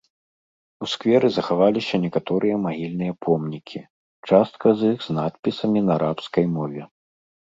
[0.85, 3.79] У скверы захаваліся некаторыя магільныя помнікі,
[4.29, 6.81] частка з іх з надпісамі на арабскай мове.